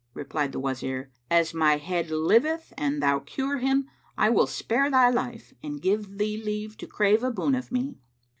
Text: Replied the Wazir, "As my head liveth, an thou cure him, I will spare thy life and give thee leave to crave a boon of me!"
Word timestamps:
Replied 0.15 0.51
the 0.51 0.59
Wazir, 0.59 1.11
"As 1.29 1.53
my 1.53 1.77
head 1.77 2.09
liveth, 2.09 2.73
an 2.75 3.01
thou 3.01 3.19
cure 3.19 3.59
him, 3.59 3.87
I 4.17 4.31
will 4.31 4.47
spare 4.47 4.89
thy 4.89 5.11
life 5.11 5.53
and 5.61 5.79
give 5.79 6.17
thee 6.17 6.41
leave 6.43 6.75
to 6.77 6.87
crave 6.87 7.23
a 7.23 7.29
boon 7.29 7.53
of 7.53 7.71
me!" 7.71 7.99